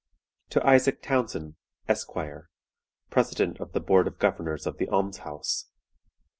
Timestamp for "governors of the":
4.17-4.87